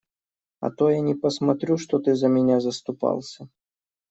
[0.61, 3.47] А то я не посмотрю, что ты за меня заступался.